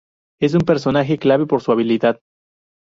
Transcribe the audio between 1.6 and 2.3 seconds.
su habilidad.